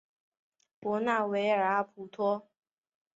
[0.79, 2.49] 博纳维尔阿普托。